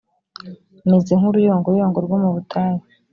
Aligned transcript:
meze 0.89 1.11
nk 1.19 1.25
uruyongoyongo 1.29 1.99
rwo 2.05 2.17
mu 2.23 2.29
butayu 2.35 2.81